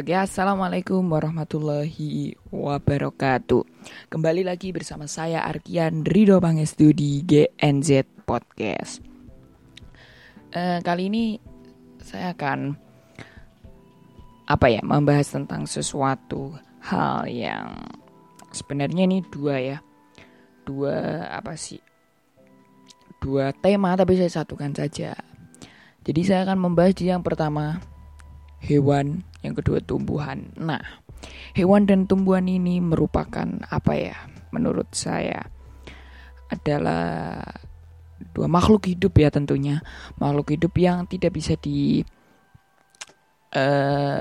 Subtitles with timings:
[0.00, 3.68] Oke, assalamualaikum warahmatullahi wabarakatuh.
[4.08, 9.04] Kembali lagi bersama saya Arkian Rido Pangestu di GNZ Podcast.
[10.56, 11.36] Eh, kali ini
[12.00, 12.72] saya akan
[14.48, 17.84] apa ya membahas tentang sesuatu hal yang
[18.56, 19.84] sebenarnya ini dua ya,
[20.64, 21.84] dua apa sih?
[23.20, 25.12] Dua tema tapi saya satukan saja.
[26.08, 27.89] Jadi saya akan membahas di yang pertama
[28.60, 30.52] hewan, yang kedua tumbuhan.
[30.60, 30.80] Nah,
[31.56, 34.16] hewan dan tumbuhan ini merupakan apa ya?
[34.52, 35.46] Menurut saya
[36.50, 37.40] adalah
[38.36, 39.80] dua makhluk hidup ya tentunya,
[40.20, 42.04] makhluk hidup yang tidak bisa di
[43.56, 44.20] uh,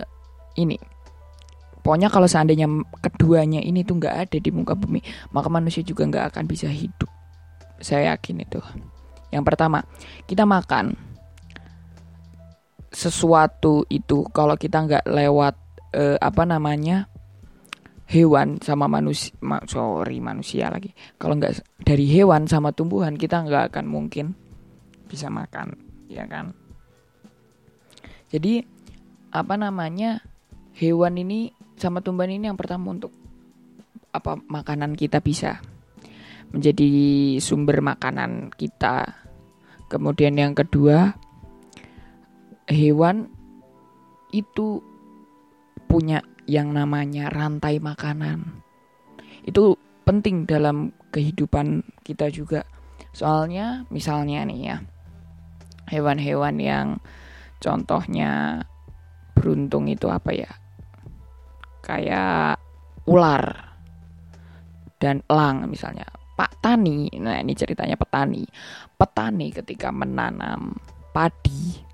[0.56, 0.78] ini.
[1.80, 2.68] Pokoknya kalau seandainya
[3.02, 7.10] keduanya ini tuh nggak ada di muka bumi, maka manusia juga nggak akan bisa hidup.
[7.80, 8.60] Saya yakin itu.
[9.32, 9.88] Yang pertama,
[10.28, 11.09] kita makan
[12.90, 15.56] sesuatu itu kalau kita nggak lewat
[15.94, 17.10] uh, apa namanya
[18.10, 20.94] hewan sama manusia ma sorry manusia lagi.
[21.22, 24.34] Kalau nggak dari hewan sama tumbuhan kita nggak akan mungkin
[25.06, 25.78] bisa makan
[26.10, 26.54] ya kan?
[28.34, 28.66] Jadi
[29.30, 30.26] apa namanya
[30.74, 33.14] hewan ini sama tumbuhan ini yang pertama untuk
[34.10, 35.62] apa makanan kita bisa
[36.50, 36.90] menjadi
[37.38, 39.06] sumber makanan kita.
[39.90, 41.14] Kemudian yang kedua
[42.70, 43.34] hewan
[44.30, 44.80] itu
[45.90, 48.62] punya yang namanya rantai makanan.
[49.42, 49.76] Itu
[50.06, 52.62] penting dalam kehidupan kita juga.
[53.10, 54.78] Soalnya misalnya nih ya,
[55.90, 56.88] hewan-hewan yang
[57.58, 58.64] contohnya
[59.34, 60.52] beruntung itu apa ya?
[61.82, 62.62] Kayak
[63.10, 63.74] ular
[65.02, 66.06] dan elang misalnya.
[66.40, 68.48] Pak Tani, nah ini ceritanya petani.
[68.96, 70.72] Petani ketika menanam
[71.12, 71.89] padi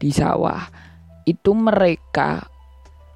[0.00, 0.64] di sawah
[1.28, 2.48] itu mereka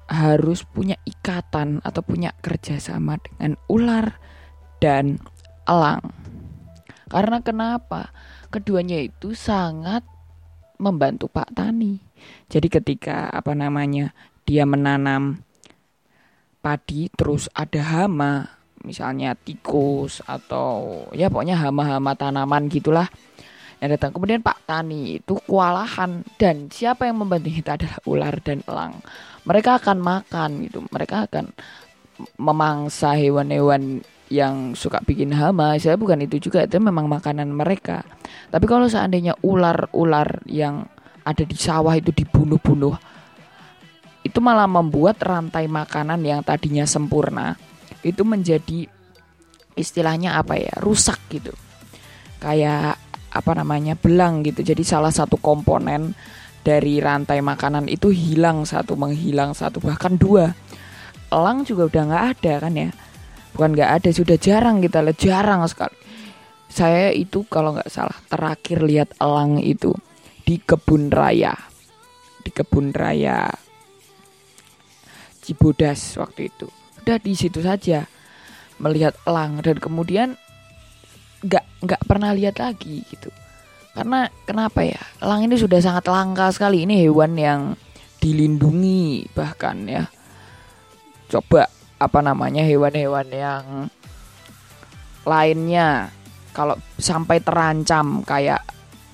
[0.05, 4.21] harus punya ikatan atau punya kerjasama dengan ular
[4.77, 5.17] dan
[5.65, 6.13] elang.
[7.09, 8.13] Karena kenapa?
[8.53, 10.05] Keduanya itu sangat
[10.77, 11.97] membantu Pak Tani.
[12.47, 14.13] Jadi ketika apa namanya
[14.45, 15.41] dia menanam
[16.61, 18.45] padi terus ada hama,
[18.85, 23.09] misalnya tikus atau ya pokoknya hama-hama tanaman gitulah
[23.85, 24.11] yang datang.
[24.11, 28.93] Kemudian Pak Tani itu kewalahan dan siapa yang membantu kita adalah ular dan elang.
[29.45, 30.81] Mereka akan makan gitu.
[30.89, 31.53] Mereka akan
[32.41, 34.01] memangsa hewan-hewan
[34.33, 35.77] yang suka bikin hama.
[35.77, 38.01] Saya bukan itu juga itu memang makanan mereka.
[38.49, 40.89] Tapi kalau seandainya ular-ular yang
[41.25, 43.15] ada di sawah itu dibunuh-bunuh
[44.25, 47.53] itu malah membuat rantai makanan yang tadinya sempurna
[48.01, 48.89] itu menjadi
[49.77, 51.53] istilahnya apa ya rusak gitu
[52.41, 52.97] kayak
[53.35, 54.63] apa namanya belang gitu.
[54.63, 56.15] Jadi salah satu komponen
[56.63, 60.55] dari rantai makanan itu hilang satu, menghilang satu, bahkan dua.
[61.29, 62.89] Elang juga udah nggak ada kan ya?
[63.53, 65.93] Bukan nggak ada, sudah jarang kita lihat, jarang sekali.
[66.71, 69.93] Saya itu kalau nggak salah terakhir lihat elang itu
[70.43, 71.53] di kebun raya,
[72.41, 73.47] di kebun raya
[75.45, 76.65] Cibodas waktu itu.
[77.05, 78.09] Udah di situ saja
[78.81, 80.41] melihat elang dan kemudian
[81.45, 83.29] nggak nggak pernah lihat lagi gitu.
[83.95, 84.99] Karena kenapa ya?
[85.23, 86.83] Elang ini sudah sangat langka sekali.
[86.83, 87.61] Ini hewan yang
[88.19, 90.03] dilindungi bahkan ya.
[91.31, 93.65] Coba apa namanya hewan-hewan yang
[95.23, 96.11] lainnya.
[96.51, 98.65] Kalau sampai terancam kayak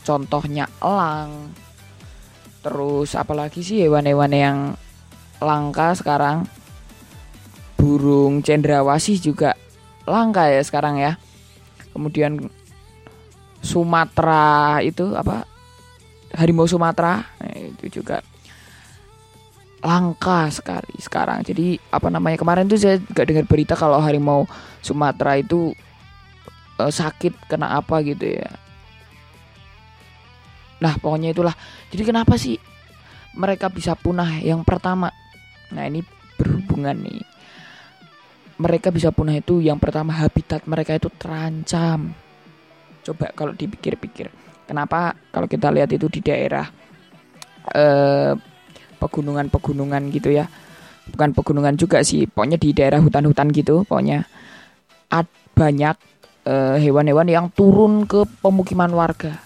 [0.01, 1.53] contohnya elang.
[2.61, 4.57] Terus apalagi sih hewan-hewan yang
[5.37, 6.49] langka sekarang?
[7.77, 9.57] Burung cendrawasih juga
[10.05, 11.17] langka ya sekarang ya
[11.91, 12.39] kemudian
[13.61, 15.45] Sumatera itu apa?
[16.33, 17.21] Harimau Sumatera.
[17.21, 18.25] Nah, itu juga
[19.81, 21.41] langka sekali sekarang.
[21.45, 24.45] Jadi apa namanya kemarin tuh saya gak dengar berita kalau harimau
[24.81, 25.73] Sumatera itu
[26.77, 28.49] uh, sakit kena apa gitu ya.
[30.81, 31.53] Nah pokoknya itulah.
[31.89, 32.57] Jadi kenapa sih
[33.37, 34.41] mereka bisa punah?
[34.41, 35.09] Yang pertama
[35.71, 36.03] nah ini
[36.35, 37.23] berhubungan nih
[38.61, 42.13] mereka bisa punah itu yang pertama habitat mereka itu terancam.
[43.01, 44.29] Coba kalau dipikir-pikir,
[44.69, 46.69] kenapa kalau kita lihat itu di daerah
[47.73, 48.37] eh,
[49.01, 50.45] pegunungan-pegunungan gitu ya,
[51.09, 54.21] bukan pegunungan juga sih, pokoknya di daerah hutan-hutan gitu, pokoknya
[55.09, 55.25] ad,
[55.57, 55.97] banyak
[56.45, 59.41] eh, hewan-hewan yang turun ke pemukiman warga.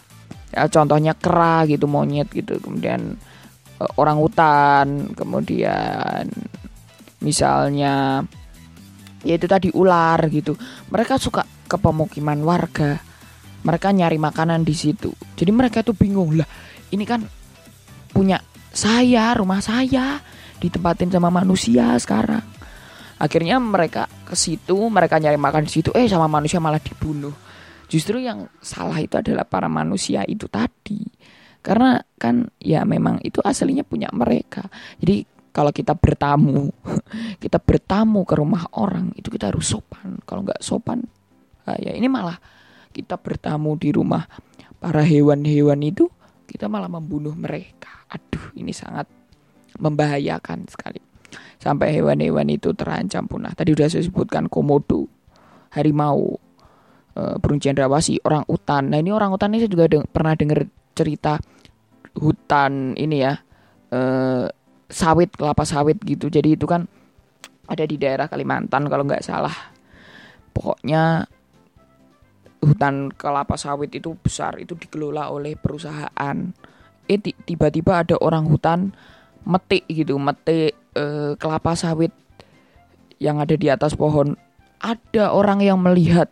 [0.52, 3.16] Ya, contohnya kera gitu, monyet gitu, kemudian
[3.80, 6.28] eh, orang hutan, kemudian
[7.24, 8.20] misalnya
[9.26, 10.54] yaitu tadi ular gitu.
[10.94, 13.02] Mereka suka ke pemukiman warga.
[13.66, 15.10] Mereka nyari makanan di situ.
[15.34, 16.48] Jadi mereka tuh bingung lah.
[16.94, 17.26] Ini kan
[18.14, 18.38] punya
[18.70, 20.22] saya, rumah saya.
[20.56, 22.42] ditempatin sama manusia sekarang
[23.16, 27.32] akhirnya mereka ke situ mereka nyari makan di situ eh sama manusia malah dibunuh
[27.88, 31.00] justru yang salah itu adalah para manusia itu tadi
[31.64, 34.68] karena kan ya memang itu aslinya punya mereka
[35.00, 35.24] jadi
[35.56, 36.68] kalau kita bertamu
[37.44, 41.00] kita bertamu ke rumah orang itu kita harus sopan kalau nggak sopan
[41.64, 42.36] nah ya ini malah
[42.92, 44.28] kita bertamu di rumah
[44.78, 46.12] para hewan-hewan itu
[46.46, 49.08] kita malah membunuh mereka aduh ini sangat
[49.80, 51.00] membahayakan sekali
[51.60, 53.52] sampai hewan-hewan itu terancam punah.
[53.58, 55.10] Tadi sudah saya sebutkan komodo,
[55.74, 56.38] harimau,
[57.16, 58.92] burung cendrawasih, orang utan.
[58.92, 61.40] Nah ini orang utan ini saya juga deng pernah dengar cerita
[62.16, 63.34] hutan ini ya,
[63.92, 64.00] e,
[64.90, 66.30] sawit kelapa sawit gitu.
[66.30, 66.86] Jadi itu kan
[67.66, 69.54] ada di daerah Kalimantan kalau nggak salah.
[70.56, 71.28] Pokoknya
[72.64, 76.38] hutan kelapa sawit itu besar, itu dikelola oleh perusahaan.
[77.06, 78.96] Eh tiba-tiba ada orang hutan
[79.46, 82.10] metik gitu, metik eh, kelapa sawit
[83.20, 84.36] yang ada di atas pohon
[84.84, 86.28] ada orang yang melihat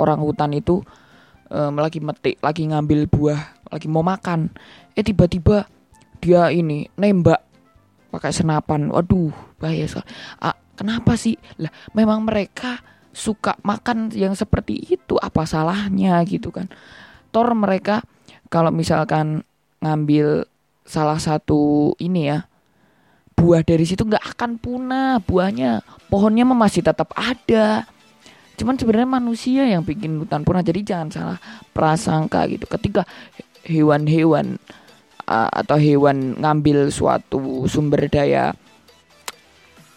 [0.00, 0.80] orang hutan itu
[1.52, 3.40] eh, lagi metik lagi ngambil buah
[3.70, 4.50] lagi mau makan
[4.94, 5.68] eh tiba-tiba
[6.22, 7.53] dia ini nembak
[8.14, 8.94] pakai senapan.
[8.94, 10.06] Waduh bahaya sekali
[10.38, 11.34] ah, kenapa sih?
[11.58, 12.78] Lah memang mereka
[13.10, 15.18] suka makan yang seperti itu.
[15.18, 16.70] Apa salahnya gitu kan?
[17.34, 18.06] Tor mereka
[18.46, 19.42] kalau misalkan
[19.82, 20.46] ngambil
[20.86, 22.46] salah satu ini ya
[23.34, 27.82] buah dari situ nggak akan punah buahnya pohonnya masih tetap ada.
[28.54, 31.38] Cuman sebenarnya manusia yang bikin hutan punah jadi jangan salah
[31.74, 32.70] prasangka gitu.
[32.70, 33.02] Ketika
[33.66, 34.62] hewan-hewan
[35.28, 38.52] uh, atau hewan ngambil suatu sumber daya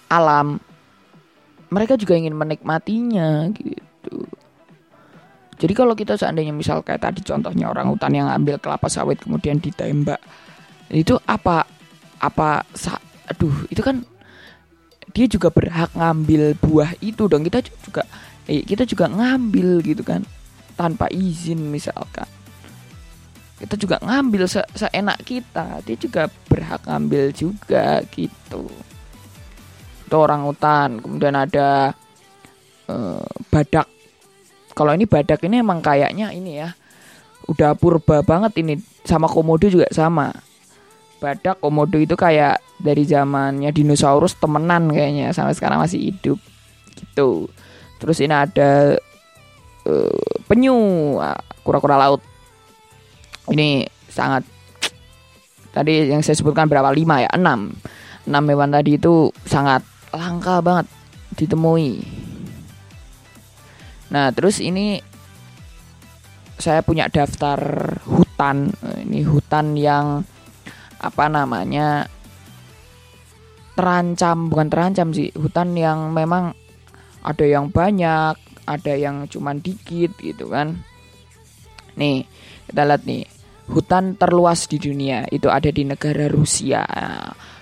[0.07, 0.59] alam
[1.67, 4.23] mereka juga ingin menikmatinya gitu.
[5.57, 9.59] Jadi kalau kita seandainya misal kayak tadi contohnya orang hutan yang ambil kelapa sawit kemudian
[9.59, 10.21] ditembak
[10.87, 11.67] itu apa
[12.23, 12.63] apa
[13.27, 14.05] aduh itu kan
[15.11, 17.43] dia juga berhak ngambil buah itu dong.
[17.43, 18.05] Kita juga
[18.47, 20.23] eh, kita juga ngambil gitu kan
[20.77, 22.29] tanpa izin misalkan
[23.57, 25.81] kita juga ngambil se seenak kita.
[25.81, 28.69] Dia juga berhak ngambil juga gitu.
[30.05, 31.01] Itu orang hutan.
[31.01, 31.97] Kemudian ada
[32.85, 33.89] uh, badak.
[34.77, 36.69] Kalau ini badak ini emang kayaknya ini ya
[37.49, 38.61] udah purba banget.
[38.61, 40.29] Ini sama komodo juga sama.
[41.17, 45.33] Badak komodo itu kayak dari zamannya dinosaurus temenan kayaknya.
[45.33, 46.37] Sampai sekarang masih hidup.
[46.93, 47.49] Gitu.
[47.97, 49.01] Terus ini ada
[49.89, 50.77] uh, penyu.
[51.17, 52.21] Ah, kura-kura laut
[53.51, 54.43] ini sangat
[55.71, 56.89] tadi yang saya sebutkan berapa?
[56.91, 57.29] Lima ya?
[57.31, 57.75] Enam.
[58.27, 60.87] Enam hewan tadi itu sangat langka banget
[61.37, 62.03] ditemui.
[64.11, 64.99] Nah terus ini
[66.57, 67.59] saya punya daftar
[68.03, 68.73] hutan.
[69.07, 70.25] Ini hutan yang
[70.97, 72.09] apa namanya
[73.77, 74.49] terancam.
[74.49, 76.57] Bukan terancam sih hutan yang memang
[77.21, 78.35] ada yang banyak
[78.67, 80.83] ada yang cuman dikit gitu kan.
[81.95, 82.27] Nih
[82.67, 83.23] kita lihat nih
[83.67, 85.27] hutan terluas di dunia.
[85.27, 86.87] Itu ada di negara Rusia.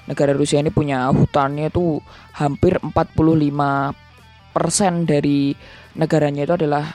[0.06, 1.98] Negara Rusia ini punya hutannya tuh
[2.38, 2.94] hampir 45
[4.54, 5.52] persen dari
[5.98, 6.86] negaranya itu adalah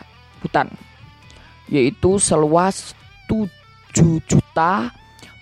[0.41, 0.71] hutan.
[1.71, 2.95] Yaitu seluas
[3.27, 3.51] 7
[4.27, 4.91] juta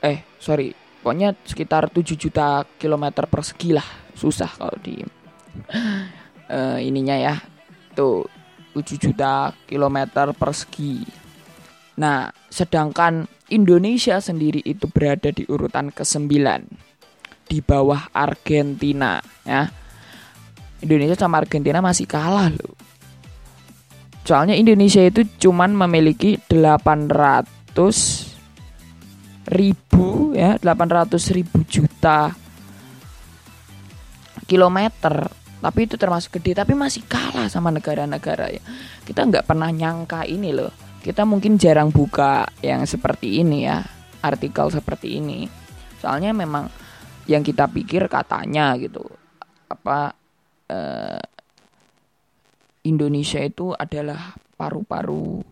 [0.00, 0.72] eh sorry
[1.04, 3.84] pokoknya sekitar 7 juta kilometer persegi lah.
[4.16, 5.04] Susah kalau di
[6.48, 7.36] uh, ininya ya.
[7.92, 8.39] Tuh 7
[8.74, 11.02] juta kilometer persegi.
[11.98, 16.30] Nah sedangkan Indonesia sendiri itu berada di urutan ke-9
[17.50, 19.66] di bawah Argentina ya.
[20.80, 22.78] Indonesia sama Argentina masih kalah loh.
[24.24, 28.30] Soalnya Indonesia itu cuman memiliki 800
[29.50, 32.30] ribu ya 800 ribu juta
[34.46, 38.62] kilometer tapi itu termasuk gede tapi masih kalah sama negara-negara ya.
[39.04, 40.72] Kita nggak pernah nyangka ini loh.
[41.00, 43.84] Kita mungkin jarang buka yang seperti ini ya
[44.24, 45.48] artikel seperti ini.
[46.00, 46.68] Soalnya memang
[47.28, 49.04] yang kita pikir katanya gitu
[49.68, 50.16] apa
[50.66, 51.22] eh,
[52.88, 55.44] Indonesia itu adalah paru-paru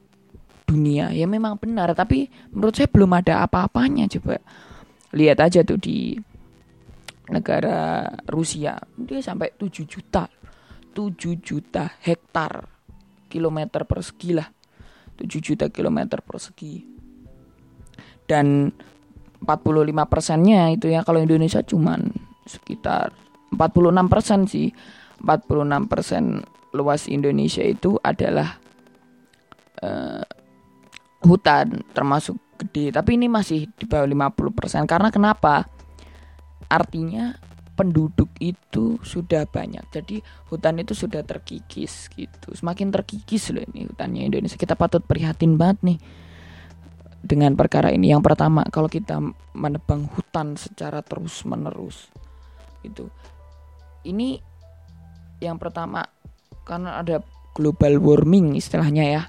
[0.64, 1.12] dunia.
[1.12, 4.40] Ya memang benar tapi menurut saya belum ada apa-apanya coba
[5.12, 6.16] lihat aja tuh di
[7.28, 8.80] negara Rusia.
[8.96, 10.28] Dia sampai 7 juta
[10.98, 12.66] 7 juta hektar
[13.30, 14.50] kilometer persegi lah.
[15.14, 16.82] 7 juta kilometer persegi.
[18.26, 18.66] Dan
[19.38, 22.10] 45 persennya itu ya kalau Indonesia cuman
[22.42, 23.14] sekitar
[23.54, 24.68] 46 persen sih.
[25.22, 26.42] 46 persen
[26.74, 28.58] luas Indonesia itu adalah
[29.86, 30.26] uh,
[31.22, 32.90] hutan termasuk gede.
[32.90, 35.77] Tapi ini masih di bawah 50% karena kenapa
[36.68, 37.36] artinya
[37.74, 39.84] penduduk itu sudah banyak.
[39.90, 40.20] Jadi
[40.50, 42.48] hutan itu sudah terkikis gitu.
[42.54, 44.58] Semakin terkikis loh ini hutannya Indonesia.
[44.58, 45.98] Kita patut prihatin banget nih
[47.22, 48.10] dengan perkara ini.
[48.10, 49.22] Yang pertama kalau kita
[49.54, 52.10] menebang hutan secara terus menerus
[52.86, 53.10] itu
[54.06, 54.38] ini
[55.42, 56.06] yang pertama
[56.66, 57.22] karena ada
[57.54, 59.22] global warming istilahnya ya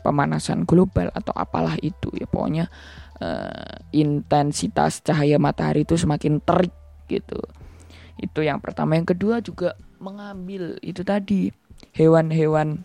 [0.00, 2.68] pemanasan global atau apalah itu ya pokoknya
[3.20, 6.72] uh, intensitas cahaya matahari itu semakin terik
[7.08, 7.40] gitu.
[8.16, 8.96] Itu yang pertama.
[8.96, 11.52] Yang kedua juga mengambil itu tadi
[11.96, 12.80] hewan-hewan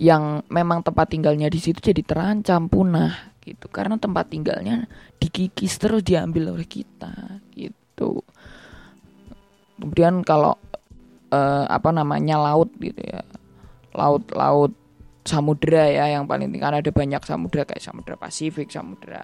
[0.00, 3.68] yang memang tempat tinggalnya di situ jadi terancam punah gitu.
[3.68, 4.88] Karena tempat tinggalnya
[5.20, 8.24] dikikis terus diambil oleh kita gitu.
[9.76, 10.56] Kemudian kalau
[11.32, 13.20] uh, apa namanya laut gitu ya.
[13.92, 14.72] Laut laut
[15.30, 16.66] samudera ya yang paling tinggi.
[16.66, 19.22] Ada banyak samudera kayak samudera Pasifik samudera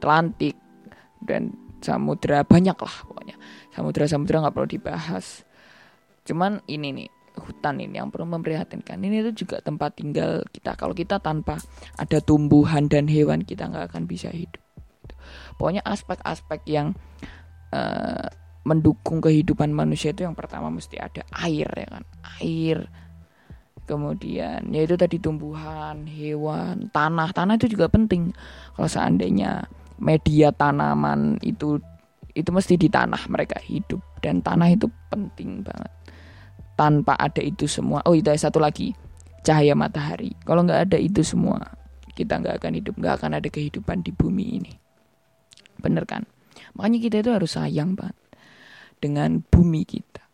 [0.00, 0.56] Atlantik
[1.20, 1.52] dan
[1.84, 3.36] samudera banyak lah pokoknya.
[3.76, 5.44] Samudera-samudera nggak perlu dibahas.
[6.24, 8.96] Cuman ini nih hutan ini yang perlu memprihatinkan.
[9.04, 10.78] Ini itu juga tempat tinggal kita.
[10.78, 11.60] Kalau kita tanpa
[12.00, 14.62] ada tumbuhan dan hewan kita nggak akan bisa hidup.
[15.60, 16.96] Pokoknya aspek-aspek yang
[17.74, 18.26] uh,
[18.64, 22.04] mendukung kehidupan manusia itu yang pertama mesti ada air ya kan?
[22.40, 22.88] Air
[23.84, 24.68] kemudian.
[24.72, 27.30] Yaitu tadi tumbuhan hewan tanah.
[27.32, 28.32] Tanah itu juga penting.
[28.76, 29.64] Kalau seandainya
[30.00, 31.78] media tanaman itu
[32.34, 34.02] itu mesti di tanah mereka hidup.
[34.18, 35.92] Dan tanah itu penting banget.
[36.74, 38.02] Tanpa ada itu semua.
[38.04, 38.92] Oh itu satu lagi.
[39.44, 40.34] Cahaya matahari.
[40.42, 41.60] Kalau nggak ada itu semua
[42.16, 42.94] kita nggak akan hidup.
[42.98, 44.72] Nggak akan ada kehidupan di bumi ini.
[45.78, 46.26] Bener kan?
[46.74, 48.18] Makanya kita itu harus sayang banget
[48.98, 50.24] dengan bumi kita.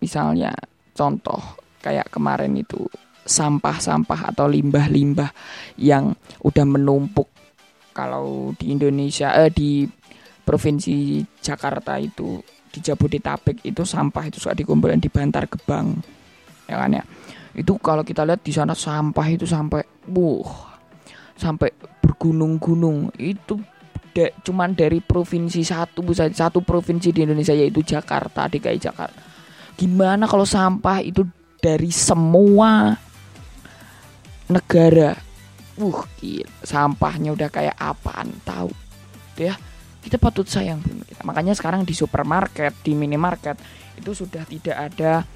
[0.00, 0.54] Misalnya
[0.94, 2.82] contoh kayak kemarin itu
[3.22, 5.30] sampah-sampah atau limbah-limbah
[5.78, 7.30] yang udah menumpuk.
[7.94, 9.86] Kalau di Indonesia eh di
[10.42, 15.96] provinsi Jakarta itu di Jabodetabek itu sampah itu suka dikumpulkan di Bantar Gebang
[16.66, 17.02] ya kan ya?
[17.56, 20.44] Itu kalau kita lihat di sana sampah itu sampai buh
[21.38, 21.72] sampai
[22.04, 23.16] bergunung-gunung.
[23.16, 23.60] Itu
[24.12, 29.20] de, cuman dari provinsi satu satu provinsi di Indonesia yaitu Jakarta DKI Jakarta.
[29.76, 31.24] Gimana kalau sampah itu
[31.60, 32.96] dari semua
[34.46, 35.16] negara.
[35.76, 38.72] Uh gila, sampahnya udah kayak apaan tahu.
[39.36, 39.58] Ya.
[40.00, 43.58] Kita patut sayang bumi kita makanya sekarang di supermarket di minimarket
[43.98, 45.26] itu sudah tidak ada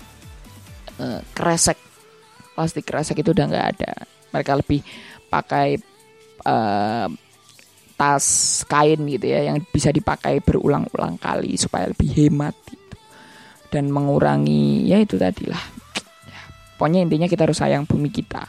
[1.02, 1.74] uh, kresek.
[2.54, 3.92] Plastik kresek itu udah nggak ada.
[4.30, 4.80] Mereka lebih
[5.26, 5.74] pakai
[6.46, 7.10] uh,
[7.98, 8.26] tas
[8.70, 12.96] kain gitu ya yang bisa dipakai berulang-ulang kali supaya lebih hemat gitu.
[13.74, 15.79] Dan mengurangi ya itu tadi lah
[16.80, 18.48] pokoknya intinya kita harus sayang bumi kita.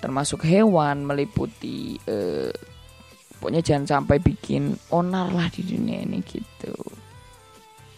[0.00, 2.48] Termasuk hewan meliputi eh,
[3.36, 6.72] pokoknya jangan sampai bikin onar lah di dunia ini gitu.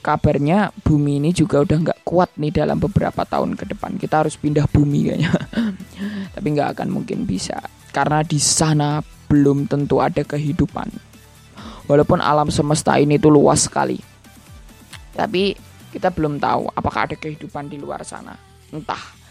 [0.03, 4.03] Kabarnya bumi ini juga udah nggak kuat nih dalam beberapa tahun ke depan.
[4.03, 5.31] Kita harus pindah bumi kayaknya.
[6.35, 7.63] Tapi nggak akan mungkin bisa.
[7.95, 8.99] Karena di sana
[9.31, 10.91] belum tentu ada kehidupan.
[11.87, 14.03] Walaupun alam semesta ini tuh luas sekali.
[15.15, 15.55] Tapi
[15.95, 19.23] kita belum tahu apakah ada kehidupan di luar sana entah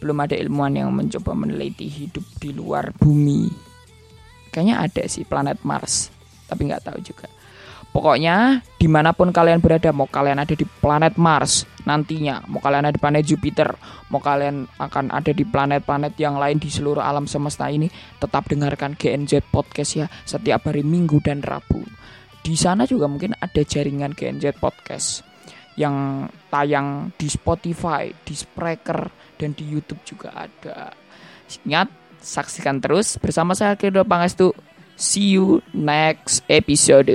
[0.00, 3.52] belum ada ilmuwan yang mencoba meneliti hidup di luar bumi.
[4.50, 6.08] Kayaknya ada sih planet Mars,
[6.48, 7.28] tapi nggak tahu juga.
[7.90, 12.86] Pokoknya di mana pun kalian berada, mau kalian ada di planet Mars nantinya, mau kalian
[12.86, 13.68] ada di planet Jupiter,
[14.14, 17.90] mau kalian akan ada di planet-planet yang lain di seluruh alam semesta ini,
[18.22, 21.82] tetap dengarkan GNZ Podcast ya setiap hari Minggu dan Rabu.
[22.40, 25.29] Di sana juga mungkin ada jaringan GNZ Podcast
[25.78, 30.92] yang tayang di Spotify, di Spreaker, dan di YouTube juga ada.
[31.66, 31.88] Ingat,
[32.20, 34.52] saksikan terus bersama saya Kido Pangestu.
[34.96, 37.10] See you next episode.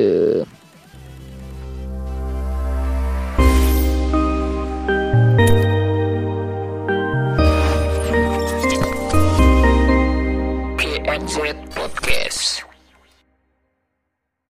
[11.76, 12.65] Podcast.